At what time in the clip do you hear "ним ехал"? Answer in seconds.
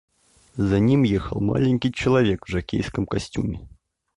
0.79-1.39